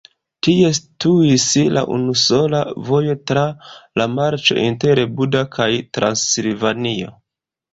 Tie 0.45 0.69
situis 0.77 1.43
la 1.77 1.83
unusola 1.97 2.61
vojo 2.87 3.15
tra 3.33 3.43
la 4.03 4.09
marĉo 4.17 4.59
inter 4.65 5.03
Buda 5.21 5.45
kaj 5.59 5.69
Transilvanio. 5.99 7.17